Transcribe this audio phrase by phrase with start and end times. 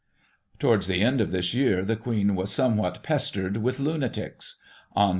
[0.55, 4.55] ^ Towards the end of this year, the Queen was somewhat pestered with Itmatics.
[4.95, 5.09] On Nov.